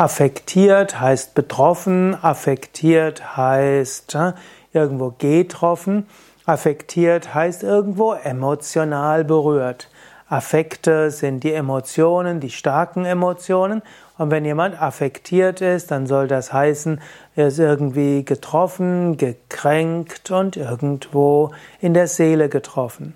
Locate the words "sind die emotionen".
11.10-12.38